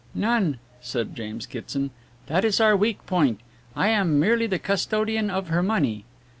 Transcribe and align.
"None," 0.15 0.57
said 0.79 1.15
James 1.15 1.45
Kitson, 1.45 1.91
"that 2.25 2.43
is 2.43 2.59
our 2.59 2.75
weak 2.75 3.05
point. 3.05 3.39
I 3.75 3.89
am 3.89 4.19
merely 4.19 4.47
the 4.47 4.57
custodian 4.57 5.29
of 5.29 5.49
her 5.49 5.61
money. 5.61 6.05